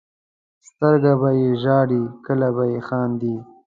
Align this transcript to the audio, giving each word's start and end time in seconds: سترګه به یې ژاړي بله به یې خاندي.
سترګه 0.69 1.13
به 1.21 1.29
یې 1.41 1.49
ژاړي 1.63 2.03
بله 2.25 2.49
به 2.55 2.63
یې 2.71 2.79
خاندي. 2.87 3.35